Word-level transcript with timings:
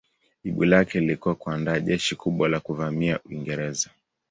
Jibu 0.43 0.65
lake 0.65 0.99
lilikuwa 0.99 1.35
kuandaa 1.35 1.79
jeshi 1.79 2.15
kubwa 2.15 2.49
la 2.49 2.59
kuvamia 2.59 3.19
Uingereza. 3.25 3.89